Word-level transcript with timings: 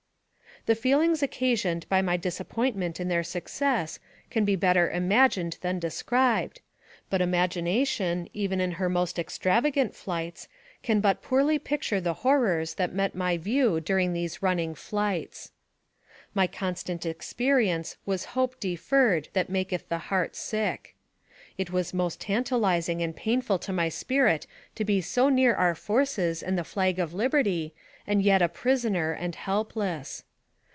The 0.67 0.75
feelings 0.75 1.23
occasioned 1.23 1.89
by 1.89 2.03
my 2.03 2.17
disappointment 2.17 2.99
in 2.99 3.07
their 3.07 3.23
success 3.23 3.97
can 4.29 4.45
be 4.45 4.55
better 4.55 4.91
imagined 4.91 5.57
than 5.61 5.79
described, 5.79 6.61
but 7.09 7.19
imagination, 7.19 8.29
even 8.31 8.61
in 8.61 8.73
her 8.73 8.87
most 8.87 9.17
extravagant 9.17 9.95
flights, 9.95 10.47
102 10.85 10.93
NARRATIVE 10.93 10.97
OF 10.99 11.01
CAPTIVITY 11.01 11.01
can 11.01 11.01
but 11.01 11.27
poorly 11.27 11.57
picture 11.57 11.99
the 11.99 12.21
horrors 12.21 12.75
that 12.75 12.93
met 12.93 13.15
my 13.15 13.37
view 13.37 13.79
during 13.81 14.13
these 14.13 14.43
running 14.43 14.75
flights. 14.75 15.51
My 16.35 16.45
constant 16.45 17.07
experience 17.07 17.97
was 18.05 18.25
hope 18.37 18.59
deferred 18.59 19.29
that 19.33 19.49
maketh 19.49 19.89
the 19.89 19.97
heart 20.13 20.35
sick. 20.35 20.95
It 21.57 21.71
was 21.71 21.91
most 21.91 22.21
tantalizing 22.21 23.01
and 23.01 23.15
painful 23.15 23.57
to 23.57 23.73
my 23.73 23.89
spirit 23.89 24.45
to 24.75 24.85
be 24.85 25.01
so 25.01 25.27
near 25.27 25.55
our 25.55 25.73
forces 25.73 26.43
and 26.43 26.55
the 26.55 26.63
flag 26.63 26.99
of 26.99 27.15
liberty, 27.15 27.73
and 28.05 28.21
yet 28.21 28.43
a 28.43 28.47
prisoner 28.47 29.11
and 29.11 29.33
helpless. 29.33 30.23